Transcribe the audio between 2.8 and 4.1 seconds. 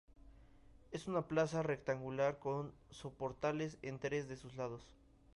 soportales en